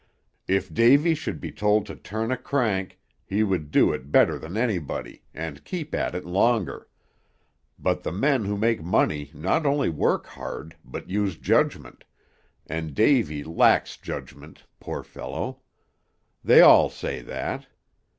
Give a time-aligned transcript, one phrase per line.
[0.47, 4.57] If Davy should be told to turn a crank, he would do it better than
[4.57, 6.87] anybody, and keep at it longer;
[7.77, 12.03] but the men who make money not only work hard, but use judgment,
[12.65, 15.61] and Davy lacks judgment, poor fellow;
[16.43, 17.67] they all say that.